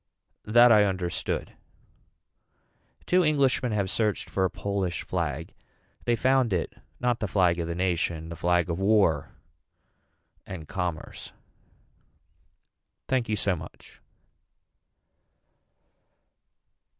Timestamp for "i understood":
0.71-1.53